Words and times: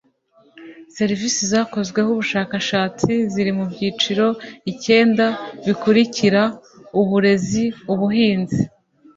serivisi 0.95 1.41
zakozweho 1.51 2.09
ubushakashatsi 2.11 3.11
ziri 3.31 3.51
mu 3.57 3.65
byiciro 3.71 4.27
icyenda 4.71 5.25
bikurikira 5.65 6.41
uburezi 7.01 7.63
ubuhinzi 7.91 8.61